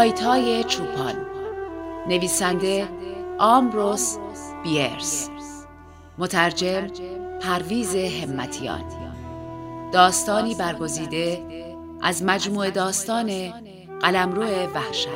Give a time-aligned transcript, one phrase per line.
[0.00, 1.14] هایتای چوپان.
[2.08, 2.88] نویسنده
[3.38, 4.16] آمبروس
[4.62, 5.30] بیرس.
[6.18, 6.86] مترجم
[7.40, 8.84] پرویز همتیان.
[9.92, 11.42] داستانی برگزیده
[12.02, 13.52] از مجموع داستان
[14.00, 14.42] قلمرو
[14.74, 15.08] وحشت.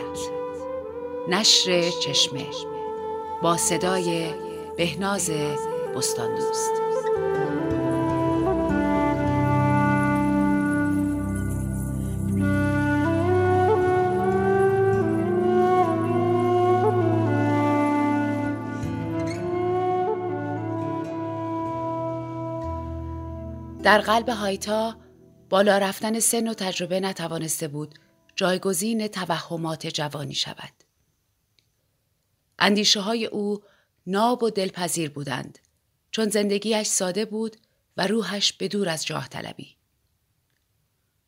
[1.29, 2.47] نشر چشمه
[3.43, 4.27] با صدای
[4.77, 5.31] بهناز
[5.97, 6.73] بستان دوست
[23.85, 24.97] در قلب هایتا
[25.49, 27.95] بالا رفتن سن و تجربه نتوانسته بود
[28.37, 30.73] جایگزین توهمات جوانی شود.
[32.59, 33.63] اندیشه های او
[34.07, 35.59] ناب و دلپذیر بودند
[36.11, 37.57] چون زندگیش ساده بود
[37.97, 39.77] و روحش به دور از جاه طلبی.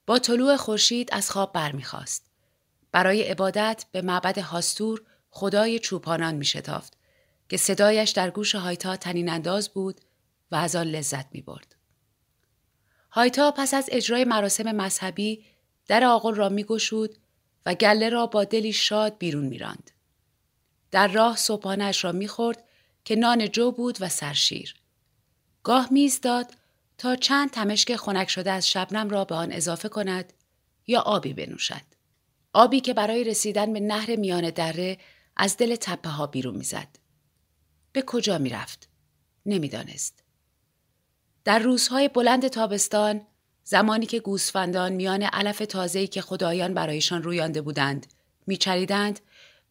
[0.06, 2.26] با طلوع خورشید از خواب برمیخواست.
[2.92, 6.96] برای عبادت به معبد هاستور خدای چوپانان می شتافت
[7.48, 10.00] که صدایش در گوش هایتا تنین انداز بود
[10.50, 11.75] و از آن لذت می برد.
[13.16, 15.44] هایتا پس از اجرای مراسم مذهبی
[15.86, 17.16] در آقل را میگشود
[17.66, 19.90] و گله را با دلی شاد بیرون میراند.
[20.90, 22.64] در راه صبحانش را می‌خورد
[23.04, 24.74] که نان جو بود و سرشیر.
[25.62, 25.88] گاه
[26.22, 26.54] داد
[26.98, 30.32] تا چند تمشک خنک شده از شبنم را به آن اضافه کند
[30.86, 31.96] یا آبی بنوشد.
[32.52, 34.98] آبی که برای رسیدن به نهر میان دره
[35.36, 36.88] از دل تپه ها بیرون می‌زد.
[37.92, 38.88] به کجا می‌رفت؟
[39.46, 40.25] نمی‌دانست.
[41.46, 43.26] در روزهای بلند تابستان
[43.64, 48.06] زمانی که گوسفندان میان علف تازه‌ای که خدایان برایشان رویانده بودند
[48.46, 49.20] میچریدند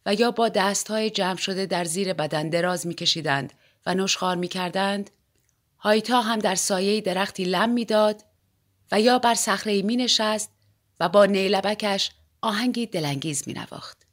[0.06, 3.52] و یا با دستهای جمع شده در زیر بدن دراز میکشیدند
[3.86, 5.10] و نشخار می‌کردند
[5.78, 8.24] هایتا هم در سایه درختی لم می‌داد
[8.92, 10.50] و یا بر صخره می نشست
[11.00, 12.10] و با نیلبکش
[12.42, 14.06] آهنگی دلانگیز می نواخت.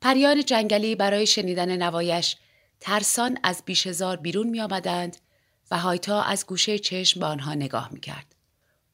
[0.00, 2.36] پریان جنگلی برای شنیدن نوایش
[2.80, 5.16] ترسان از بیشهزار بیرون می آمدند
[5.70, 8.34] و هایتا از گوشه چشم به آنها نگاه می کرد.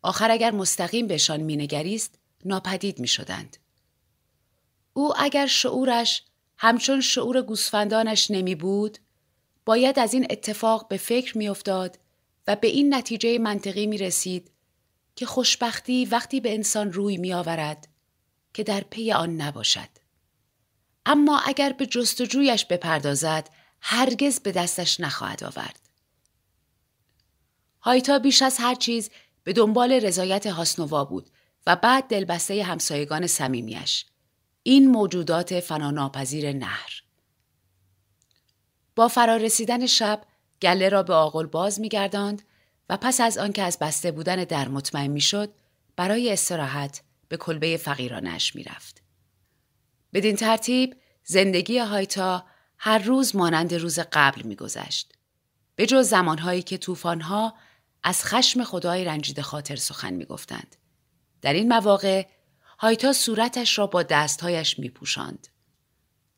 [0.03, 3.57] آخر اگر مستقیم بهشان مینگریست ناپدید می شدند.
[4.93, 6.23] او اگر شعورش
[6.59, 8.99] همچون شعور گوسفندانش نمی بود
[9.65, 11.99] باید از این اتفاق به فکر می افتاد
[12.47, 14.51] و به این نتیجه منطقی می رسید
[15.17, 17.89] که خوشبختی وقتی به انسان روی می آورد
[18.55, 19.89] که در پی آن نباشد.
[21.07, 25.84] اما اگر به جستجویش بپردازد هرگز به دستش نخواهد آورد.
[27.85, 29.11] هایتا بیش از هر چیز
[29.45, 31.31] به دنبال رضایت هاسنووا بود
[31.67, 34.07] و بعد دلبسته همسایگان صمیمیش.
[34.63, 37.03] این موجودات فناناپذیر نهر.
[38.97, 40.23] با فرارسیدن شب
[40.63, 42.43] گله را به آغل باز میگرداند
[42.89, 45.55] و پس از آنکه از بسته بودن در مطمئن می‌شد
[45.97, 49.03] برای استراحت به کلبه فقیرانش می‌رفت.
[50.13, 52.45] بدین ترتیب زندگی هایتا
[52.79, 55.13] هر روز مانند روز قبل میگذشت.
[55.77, 57.55] به جز زمانهایی که طوفانها
[58.05, 60.77] از خشم خدای رنجیده خاطر سخن می گفتند.
[61.43, 62.27] در این مواقع
[62.79, 65.49] هایتا صورتش را با دستهایش می پوشند.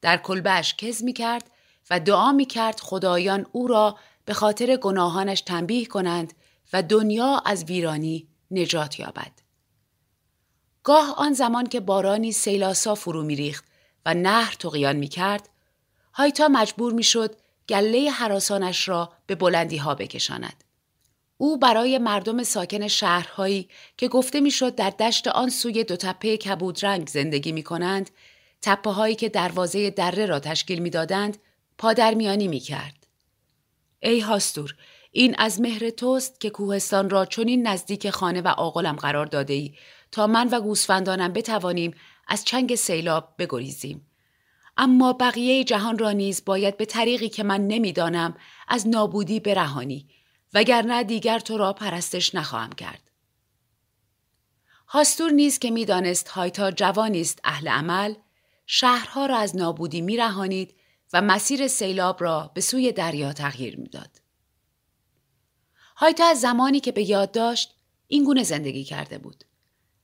[0.00, 1.50] در کلبهش کز می کرد
[1.90, 6.32] و دعا می کرد خدایان او را به خاطر گناهانش تنبیه کنند
[6.72, 9.32] و دنیا از ویرانی نجات یابد.
[10.82, 13.64] گاه آن زمان که بارانی سیلاسا فرو ریخت
[14.06, 15.48] و نهر تقیان می کرد،
[16.14, 17.36] هایتا مجبور می شد
[17.68, 20.64] گله حراسانش را به بلندی ها بکشاند.
[21.38, 27.08] او برای مردم ساکن شهرهایی که گفته می‌شد در دشت آن سوی دو تپه کبودرنگ
[27.08, 28.10] زندگی می کنند،
[28.62, 31.38] تپه هایی که دروازه دره را تشکیل می‌دادند،
[31.78, 33.06] پادرمیانی می کرد.
[34.00, 34.74] ای هاستور،
[35.12, 39.74] این از مهر توست که کوهستان را چنین نزدیک خانه و آقلم قرار داده ای
[40.12, 41.94] تا من و گوسفندانم بتوانیم
[42.28, 44.06] از چنگ سیلاب بگریزیم.
[44.76, 48.36] اما بقیه جهان را نیز باید به طریقی که من نمی‌دانم
[48.68, 50.08] از نابودی برهانی
[50.54, 53.10] وگرنه دیگر تو را پرستش نخواهم کرد.
[54.88, 58.14] هاستور نیز که می‌دانست هایتا جوانی است اهل عمل
[58.66, 60.74] شهرها را از نابودی میرهانید
[61.12, 64.20] و مسیر سیلاب را به سوی دریا تغییر می‌داد.
[65.96, 67.74] هایتا از زمانی که به یاد داشت
[68.08, 69.44] این گونه زندگی کرده بود.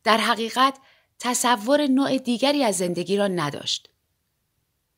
[0.05, 0.79] در حقیقت
[1.19, 3.89] تصور نوع دیگری از زندگی را نداشت.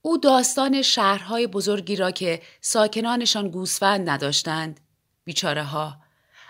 [0.02, 4.80] او داستان شهرهای بزرگی را که ساکنانشان گوسفند نداشتند
[5.24, 5.96] بیچاره ها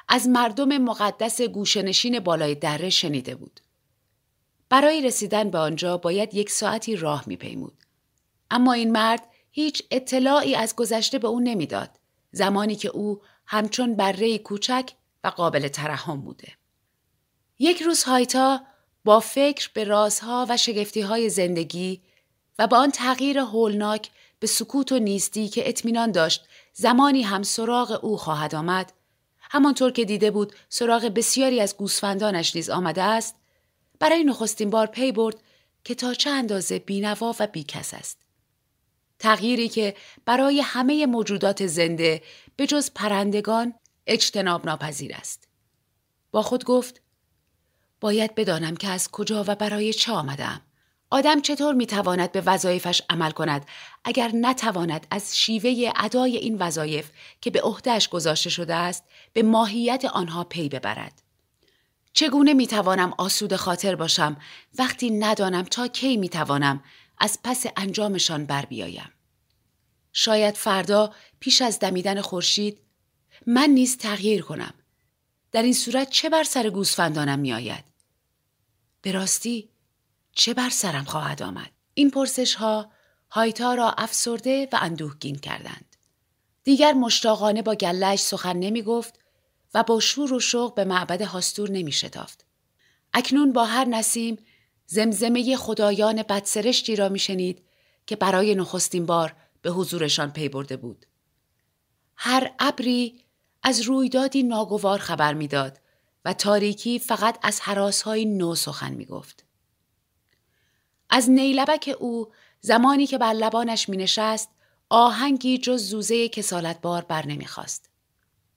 [0.09, 3.61] از مردم مقدس گوشنشین بالای دره شنیده بود.
[4.69, 7.75] برای رسیدن به آنجا باید یک ساعتی راه میپیمود.
[8.51, 11.91] اما این مرد هیچ اطلاعی از گذشته به او نمی‌داد
[12.33, 14.91] زمانی که او همچون بره کوچک
[15.25, 16.53] و قابل ترحم بوده.
[17.59, 18.61] یک روز هایتا
[19.05, 22.03] با فکر به رازها و شگفتیهای زندگی
[22.59, 24.11] و با آن تغییر هولناک
[24.41, 26.45] به سکوت و نیستی که اطمینان داشت
[26.75, 28.93] زمانی هم سراغ او خواهد آمد.
[29.41, 33.37] همانطور که دیده بود سراغ بسیاری از گوسفندانش نیز آمده است
[33.99, 35.37] برای نخستین بار پی برد
[35.85, 38.19] که تا چه اندازه بینوا و بیکس است.
[39.19, 39.95] تغییری که
[40.25, 42.23] برای همه موجودات زنده
[42.57, 43.75] به جز پرندگان
[44.07, 45.49] اجتناب ناپذیر است.
[46.31, 47.01] با خود گفت
[48.01, 50.61] باید بدانم که از کجا و برای چه آمدم
[51.15, 53.67] آدم چطور می‌تواند به وظایفش عمل کند؟
[54.05, 60.05] اگر نتواند از شیوه ادای این وظایف که به عهدهش گذاشته شده است به ماهیت
[60.05, 61.23] آنها پی ببرد.
[62.13, 64.37] چگونه می‌توانم آسود خاطر باشم؟
[64.79, 66.83] وقتی ندانم تا کی می‌توانم
[67.19, 69.13] از پس انجامشان بر بیایم.
[70.13, 72.79] شاید فردا پیش از دمیدن خورشید
[73.47, 74.75] من نیز تغییر کنم.
[75.53, 77.85] در این صورت چه بر سر گوسفندانم میآید؟
[79.03, 79.74] به راستی
[80.35, 82.91] چه بر سرم خواهد آمد؟ این پرسش ها
[83.31, 85.97] هایتا را افسرده و اندوهگین کردند.
[86.65, 89.21] دیگر مشتاقانه با گلش سخن نمی گفت
[89.75, 92.45] و با شور و شوق به معبد هاستور نمی شتافت.
[93.13, 94.39] اکنون با هر نسیم
[94.87, 97.63] زمزمه خدایان بدسرشتی را می شنید
[98.07, 101.07] که برای نخستین بار به حضورشان پی برده بود.
[102.17, 103.25] هر ابری
[103.63, 105.81] از رویدادی ناگوار خبر می‌داد
[106.25, 109.45] و تاریکی فقط از حراسهای نو سخن می گفت.
[111.15, 112.29] از نیلبک او
[112.61, 114.49] زمانی که بر لبانش می نشست
[114.89, 117.91] آهنگی جز زوزه کسالتبار بر نمی‌خواست.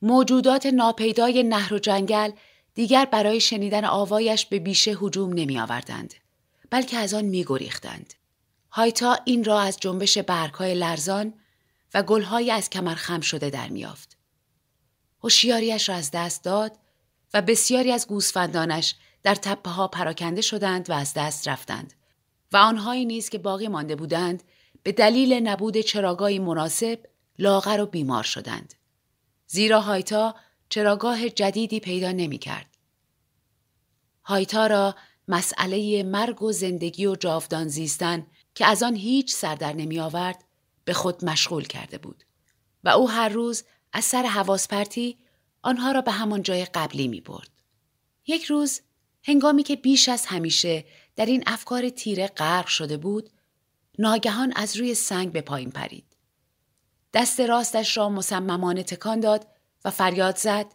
[0.01, 2.31] موجودات ناپیدای نهر و جنگل
[2.74, 6.13] دیگر برای شنیدن آوایش به بیشه هجوم نمی آوردند
[6.69, 8.13] بلکه از آن می گریختند.
[8.71, 11.33] هایتا این را از جنبش برگهای لرزان
[11.94, 14.18] و گلهای از کمر خم شده در میافت.
[15.24, 16.77] هوشیاریش را از دست داد
[17.33, 21.94] و بسیاری از گوسفندانش در تپه ها پراکنده شدند و از دست رفتند
[22.52, 24.44] و آنهایی نیز که باقی مانده بودند
[24.84, 27.00] به دلیل نبود چراگاهی مناسب
[27.40, 28.74] لاغر و بیمار شدند.
[29.48, 30.36] زیرا هایتا
[30.70, 32.78] چراگاه جدیدی پیدا نمی کرد.
[34.24, 34.96] هایتا را
[35.28, 40.44] مسئله مرگ و زندگی و جاودان زیستن که از آن هیچ سر در نمی آورد
[40.86, 42.24] به خود مشغول کرده بود
[42.84, 45.18] و او هر روز از سر حواس پرتی
[45.62, 47.50] آنها را به همان جای قبلی می برد.
[48.28, 48.82] یک روز
[49.24, 50.86] هنگامی که بیش از همیشه
[51.18, 53.30] در این افکار تیره غرق شده بود
[54.00, 56.06] ناگهان از روی سنگ به پایین پرید
[57.14, 59.47] دست راستش را مصممانه تکان داد
[59.86, 60.66] و فریاد زد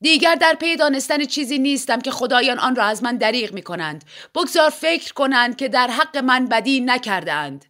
[0.00, 4.04] دیگر در پی دانستن چیزی نیستم که خدایان آن را از من دریغ می کنند.
[4.34, 7.64] بگذار فکر کنند که در حق من بدی نکردند.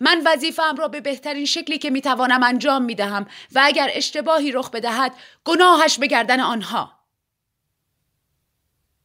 [0.00, 4.52] من وظیفم را به بهترین شکلی که می توانم انجام می دهم و اگر اشتباهی
[4.52, 5.12] رخ بدهد
[5.44, 6.92] گناهش به گردن آنها.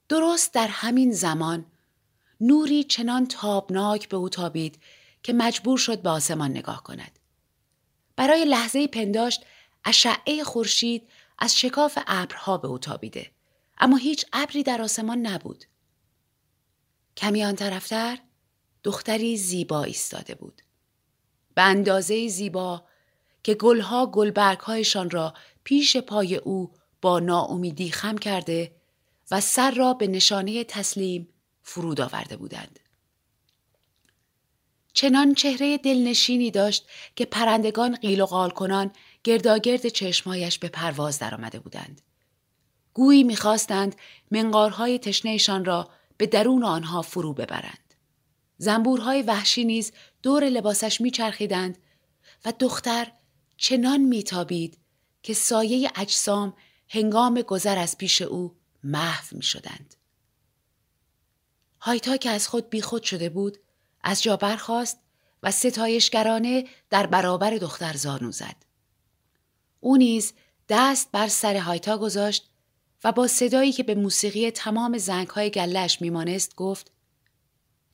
[0.10, 1.66] درست در همین زمان
[2.44, 4.80] نوری چنان تابناک به او تابید
[5.24, 7.20] که مجبور شد به آسمان نگاه کند.
[8.16, 9.46] برای لحظه پنداشت
[9.86, 11.10] اشعه خورشید
[11.40, 13.32] از شکاف ابرها به او تابیده
[13.78, 15.66] اما هیچ ابری در آسمان نبود.
[17.18, 18.18] کمی آن طرفتر
[18.84, 20.62] دختری زیبا ایستاده بود.
[21.56, 22.84] به اندازه زیبا
[23.44, 25.34] که گلها گلبرگهایشان را
[25.64, 26.72] پیش پای او
[27.02, 28.76] با ناامیدی خم کرده
[29.32, 31.33] و سر را به نشانه تسلیم
[31.64, 32.80] فرود آورده بودند.
[34.94, 38.92] چنان چهره دلنشینی داشت که پرندگان قیل و قال کنان
[39.24, 42.02] گرداگرد چشمهایش به پرواز درآمده بودند.
[42.94, 43.96] گویی می‌خواستند
[44.32, 47.94] منقارهای تشنهشان را به درون آنها فرو ببرند.
[48.58, 49.92] زنبورهای وحشی نیز
[50.24, 51.78] دور لباسش میچرخیدند
[52.46, 53.12] و دختر
[53.58, 54.78] چنان میتابید
[55.24, 56.54] که سایه اجسام
[56.90, 59.96] هنگام گذر از پیش او محو می شدند.
[61.86, 63.58] هایتا که از خود بیخود شده بود
[64.04, 65.00] از جا برخاست
[65.44, 68.56] و ستایشگرانه در برابر دختر زانو زد.
[69.80, 70.34] او نیز
[70.70, 72.50] دست بر سر هایتا گذاشت
[73.04, 76.92] و با صدایی که به موسیقی تمام زنگهای گلش میمانست گفت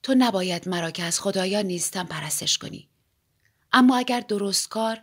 [0.03, 2.89] تو نباید مرا که از خدایان نیستم پرستش کنی.
[3.74, 5.01] اما اگر درست کار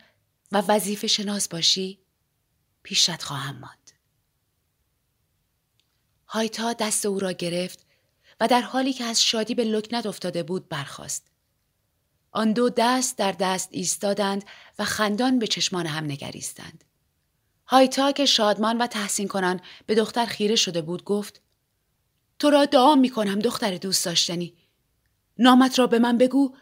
[0.52, 1.98] و وظیفه شناس باشی
[2.82, 3.90] پیشت خواهم ماند.
[6.26, 7.85] هایتا دست او را گرفت
[8.40, 11.26] و در حالی که از شادی به لکنت افتاده بود برخاست.
[12.32, 14.44] آن دو دست در دست ایستادند
[14.78, 16.84] و خندان به چشمان هم نگریستند.
[17.66, 21.40] هایتا که شادمان و تحسین کنان به دختر خیره شده بود گفت
[22.38, 24.54] تو را دعا می کنم دختر دوست داشتنی.
[25.38, 26.56] نامت را به من بگو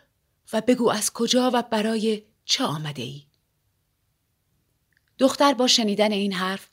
[0.52, 3.22] و بگو از کجا و برای چه آمده ای؟
[5.18, 6.68] دختر با شنیدن این حرف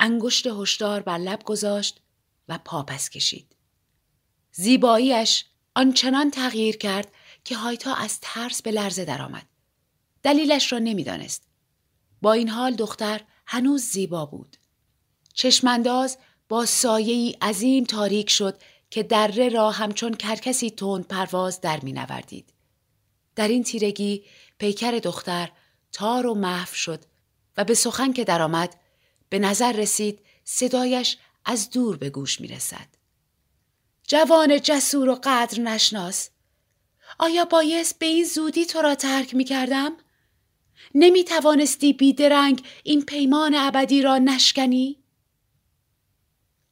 [0.00, 2.00] انگشت هشدار بر لب گذاشت
[2.48, 3.56] و پاپس کشید.
[4.52, 5.44] زیباییش
[5.74, 7.12] آنچنان تغییر کرد
[7.44, 9.46] که هایتا از ترس به لرزه درآمد.
[10.22, 11.42] دلیلش را نمی‌دانست.
[12.22, 14.56] با این حال دختر هنوز زیبا بود.
[15.34, 16.18] چشمانداز
[16.48, 22.52] با سایه عظیم تاریک شد که دره را همچون کرکسی تند پرواز در می نوردید.
[23.36, 24.24] در این تیرگی
[24.58, 25.50] پیکر دختر
[25.92, 27.04] تار و محو شد
[27.56, 28.80] و به سخن که درآمد
[29.28, 33.01] به نظر رسید صدایش از دور به گوش می رسد.
[34.06, 36.30] جوان جسور و قدر نشناس
[37.18, 39.92] آیا بایست به این زودی تو را ترک می کردم؟
[40.94, 45.02] نمی توانستی بیدرنگ این پیمان ابدی را نشکنی؟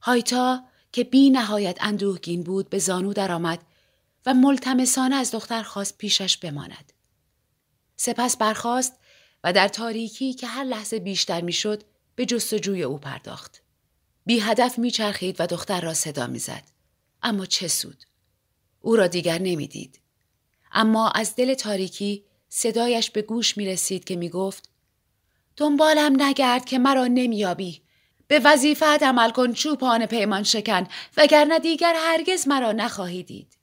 [0.01, 3.63] هایتا که بی نهایت اندوهگین بود به زانو درآمد
[4.27, 6.93] و ملتمسانه از دختر خواست پیشش بماند.
[7.97, 8.99] سپس برخاست
[9.45, 11.83] و در تاریکی که هر لحظه بیشتر می‌شد
[12.15, 13.63] به جستجوی او پرداخت.
[14.27, 16.63] بی هدف میچرخید و دختر را صدا می‌زد.
[17.23, 18.05] اما چه سود؟
[18.81, 20.01] او را دیگر نمی‌دید.
[20.73, 24.69] اما از دل تاریکی صدایش به گوش می رسید که می گفت
[25.57, 27.83] دنبالم نگرد که مرا نمیابی.
[28.27, 30.87] به وظیفت عمل کن چوپان پیمان شکن
[31.17, 33.57] وگرنه دیگر هرگز مرا نخواهی دید.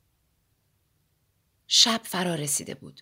[1.67, 3.01] شب فرا رسیده بود.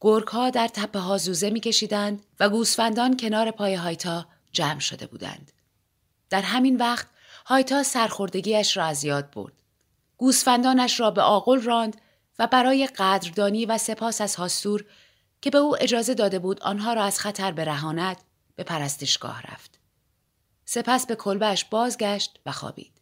[0.00, 5.06] گرگ ها در تپه ها زوزه می کشیدند و گوسفندان کنار پای هایتا جمع شده
[5.06, 5.52] بودند.
[6.30, 7.06] در همین وقت
[7.46, 9.52] هایتا سرخوردگیش را از یاد برد.
[10.16, 12.00] گوسفندانش را به آغل راند
[12.38, 14.84] و برای قدردانی و سپاس از هاستور
[15.42, 18.16] که به او اجازه داده بود آنها را از خطر برهاند
[18.56, 19.78] به پرستشگاه رفت.
[20.64, 23.00] سپس به کلبهش بازگشت و خوابید.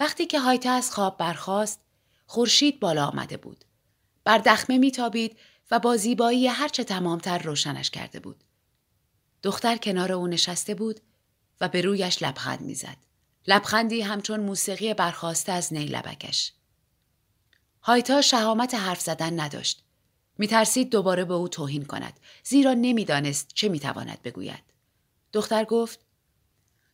[0.00, 1.80] وقتی که هایتا از خواب برخاست،
[2.26, 3.64] خورشید بالا آمده بود.
[4.24, 5.38] بر دخمه میتابید
[5.70, 8.44] و با زیبایی هرچه تمامتر روشنش کرده بود.
[9.42, 11.00] دختر کنار او نشسته بود
[11.60, 13.05] و به رویش لبخند می‌زد.
[13.46, 16.52] لبخندی همچون موسیقی برخواسته از نی لبکش.
[17.82, 19.82] هایتا شهامت حرف زدن نداشت.
[20.38, 24.62] میترسید دوباره به او توهین کند زیرا نمی‌دانست چه می‌تواند بگوید.
[25.32, 26.00] دختر گفت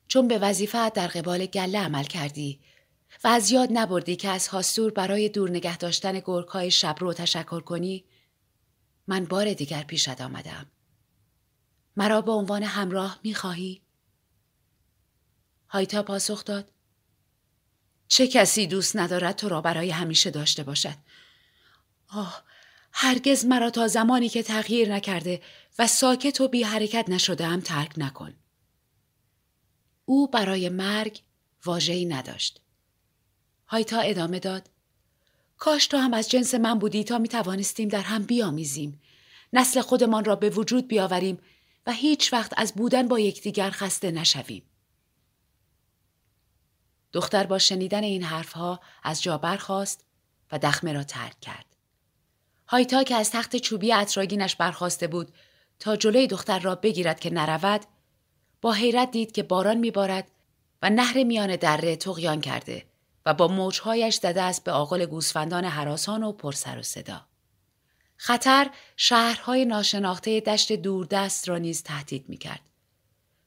[0.09, 2.61] چون به وظیفه در قبال گله عمل کردی
[3.25, 7.61] و از یاد نبردی که از هاستور برای دور نگه داشتن گرکای شب رو تشکر
[7.61, 8.05] کنی
[9.07, 10.67] من بار دیگر پیشت آمدم.
[11.97, 13.83] مرا به عنوان همراه می‌خواهی؟
[15.73, 16.73] هایتا پاسخ داد.
[18.09, 20.95] چه کسی دوست ندارد تو را برای همیشه داشته باشد.
[22.09, 22.43] آه
[22.93, 25.43] هرگز مرا تا زمانی که تغییر نکرده
[25.79, 28.35] و ساکت و بی حرکت نشده هم ترک نکن.
[30.05, 31.21] او برای مرگ
[31.65, 32.61] واجهی نداشت.
[33.67, 34.71] هایتا ادامه داد.
[35.59, 39.01] کاش تو هم از جنس من بودی تا می توانستیم در هم بیامیزیم.
[39.53, 41.39] نسل خودمان را به وجود بیاوریم
[41.87, 44.72] و هیچ وقت از بودن با یکدیگر خسته نشویم.
[47.13, 50.05] دختر با شنیدن این حرفها از جا برخاست
[50.53, 51.67] و دخمه را ترک کرد.
[52.69, 55.33] هایتا که از تخت چوبی اطراگینش برخواسته بود
[55.79, 57.81] تا جلوی دختر را بگیرد که نرود
[58.61, 60.31] با حیرت دید که باران میبارد
[60.83, 62.85] و نهر میان دره تقیان کرده
[63.27, 67.27] و با موجهایش زده است به آقل گوسفندان حراسان و پرسر و صدا.
[68.17, 72.61] خطر شهرهای ناشناخته دشت دوردست را نیز تهدید می کرد.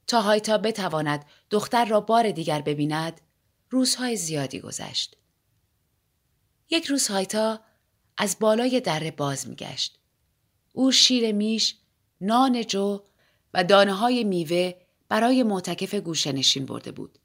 [0.06, 3.20] تا هایتا بتواند دختر را بار دیگر ببیند
[3.70, 5.16] روزهای زیادی گذشت.
[6.70, 7.60] یک روز هایتا
[8.18, 9.98] از بالای دره باز میگشت.
[10.72, 11.76] او شیر میش،
[12.20, 13.02] نان جو
[13.54, 14.72] و دانه های میوه
[15.08, 17.18] برای معتکف گوشه نشین برده بود.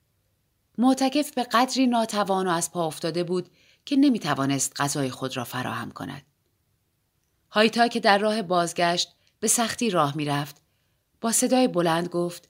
[0.77, 3.49] معتکف به قدری ناتوان و از پا افتاده بود
[3.85, 6.25] که نمی توانست غذای خود را فراهم کند.
[7.49, 10.61] هایتا که در راه بازگشت به سختی راه می‌رفت
[11.21, 12.49] با صدای بلند گفت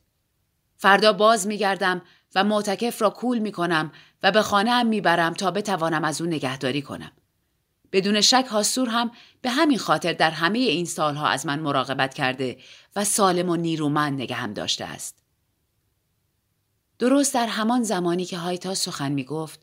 [0.78, 2.02] فردا باز میگردم
[2.36, 3.92] و معتکف را کول می کنم
[4.24, 7.12] و به خانه هم می‌برم تا بتوانم از او نگهداری کنم.
[7.92, 9.12] بدون شک هاستور هم
[9.42, 12.58] به همین خاطر در همه این سالها از من مراقبت کرده
[12.96, 15.18] و سالم و نیرومند نگهم داشته است.
[17.00, 19.60] درست در همان زمانی که هایتا سخن می گفت،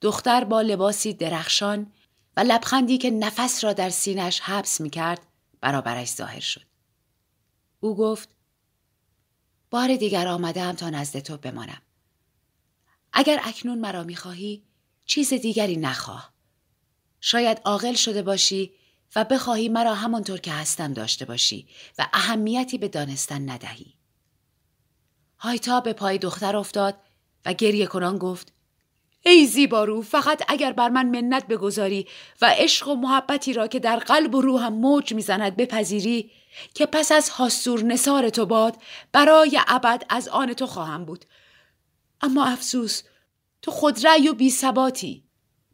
[0.00, 1.92] دختر با لباسی درخشان
[2.36, 5.26] و لبخندی که نفس را در سینش حبس می کرد
[5.60, 6.62] برابرش ظاهر شد.
[7.80, 8.28] او گفت
[9.70, 11.82] بار دیگر آمدم تا نزد تو بمانم.
[13.14, 14.62] اگر اکنون مرا می‌خواهی
[15.06, 16.32] چیز دیگری نخواه.
[17.20, 18.72] شاید عاقل شده باشی
[19.16, 21.66] و بخواهی مرا همانطور که هستم داشته باشی
[21.98, 23.94] و اهمیتی به دانستن ندهی.
[25.38, 26.94] هایتا به پای دختر افتاد
[27.46, 28.52] و گریه کنان گفت
[29.26, 32.06] ای زیبارو فقط اگر بر من منت بگذاری
[32.42, 36.30] و عشق و محبتی را که در قلب و روحم موج می‌زند بپذیری
[36.74, 38.76] که پس از حاسور نصار تو باد
[39.12, 41.24] برای ابد از آن تو خواهم بود
[42.24, 43.02] اما افسوس
[43.62, 45.24] تو خود رأی و بی ثباتی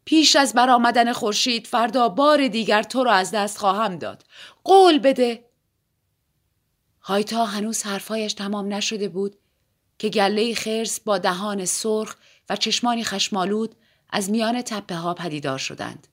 [0.05, 4.25] پیش از برآمدن خورشید فردا بار دیگر تو را از دست خواهم داد
[4.63, 5.45] قول بده
[7.01, 9.35] هایتا هنوز حرفایش تمام نشده بود
[9.99, 12.15] که گله خرس با دهان سرخ
[12.49, 13.75] و چشمانی خشمالود
[14.09, 16.07] از میان تپه ها پدیدار شدند.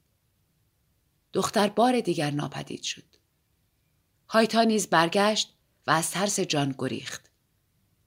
[1.33, 3.05] دختر بار دیگر ناپدید شد.
[4.29, 5.55] هایتا نیز برگشت
[5.87, 7.31] و از ترس جان گریخت.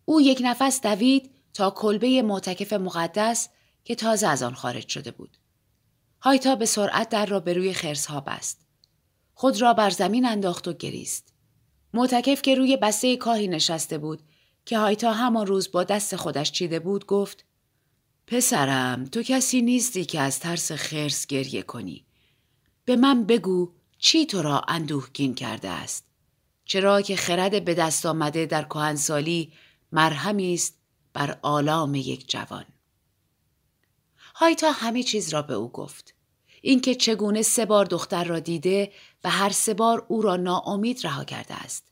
[0.06, 3.50] او یک نفس دوید تا کلبه معتکف مقدس
[3.84, 5.38] که تازه از آن خارج شده بود.
[6.22, 8.62] هایتا به سرعت در را به روی خرس ها بست.
[9.34, 11.34] خود را بر زمین انداخت و گریست.
[11.94, 14.22] معتکف که روی بسته کاهی نشسته بود
[14.66, 17.46] که هایتا همان روز با دست خودش چیده بود گفت
[18.28, 22.06] پسرم تو کسی نیستی که از ترس خرس گریه کنی.
[22.86, 26.06] به من بگو چی تو را اندوهگین کرده است.
[26.66, 29.54] چرا که خرد به دست آمده در کهنسالی
[29.92, 30.81] مرهمی است
[31.14, 32.66] بر آلام یک جوان.
[34.36, 36.14] هایتا همه چیز را به او گفت.
[36.62, 38.92] اینکه چگونه سه بار دختر را دیده
[39.24, 41.88] و هر سه بار او را ناامید رها کرده است.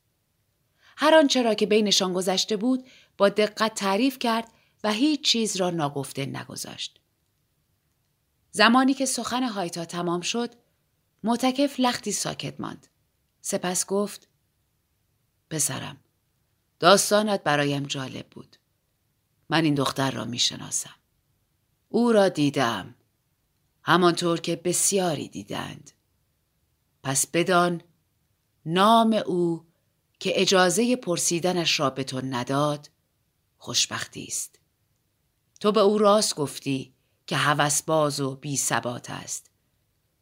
[0.98, 4.52] هر آنچه را که بینشان گذشته بود با دقت تعریف کرد
[4.84, 7.00] و هیچ چیز را ناگفته نگذاشت.
[8.52, 10.56] زمانی که سخن هایتا تمام شد،
[11.24, 12.88] متکف لختی ساکت ماند.
[13.42, 14.28] سپس گفت
[15.50, 15.98] پسرم
[16.80, 18.56] داستانت برایم جالب بود.
[19.50, 20.96] من این دختر را می شناسم.
[21.90, 22.96] او را دیدم.
[23.84, 25.92] همانطور که بسیاری دیدند.
[27.04, 27.82] پس بدان
[28.66, 29.66] نام او
[30.20, 32.90] که اجازه پرسیدنش را به تو نداد
[33.58, 34.60] خوشبختی است.
[35.60, 36.94] تو به او راست گفتی
[37.28, 37.38] که
[37.88, 39.52] باز و بی ثبات است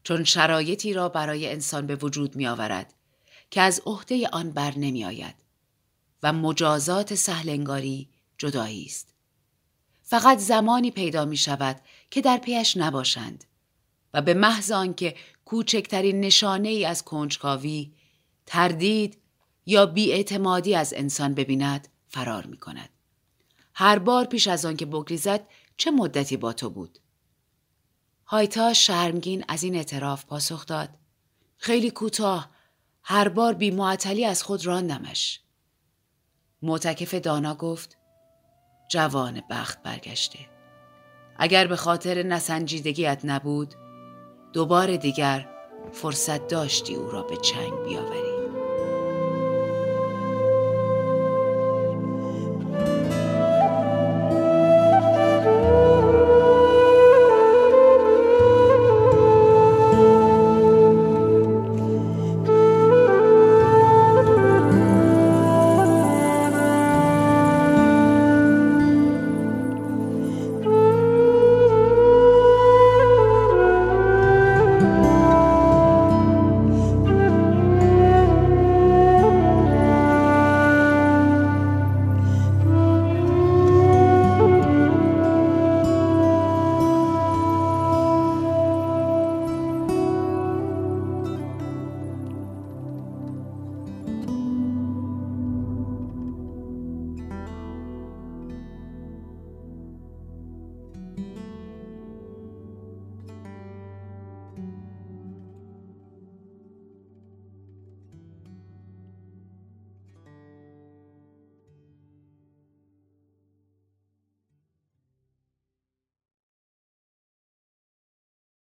[0.04, 2.94] چون شرایطی را برای انسان به وجود می آورد
[3.52, 5.36] که از عهده آن بر نمی آید
[6.24, 9.14] و مجازات سهلنگاری جدایی است
[10.10, 13.44] فقط زمانی پیدا می شود که در پیش نباشند
[14.14, 15.16] و به محض آنکه
[15.46, 17.94] کوچکترین نشانه ای از کنجکاوی
[18.46, 19.18] تردید
[19.66, 22.90] یا بیاعتمادی از انسان ببیند فرار می کند.
[23.74, 27.00] هر بار پیش از آن که بگریزد چه مدتی با تو بود؟
[28.26, 30.90] هایتا شرمگین از این اعتراف پاسخ داد.
[31.58, 32.50] خیلی کوتاه
[33.04, 35.42] هر بار بی معطلی از خود راندمش.
[36.62, 37.97] معتکف دانا گفت
[38.88, 40.40] جوان بخت برگشته.
[41.38, 43.76] اگر به خاطر نسنجیدگیت نبود
[44.54, 45.50] دوباره دیگر
[45.92, 48.37] فرصت داشتی او را به چنگ بیاوری.